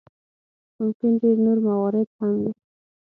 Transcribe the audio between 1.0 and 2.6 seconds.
ډېر نور موارد هم وي.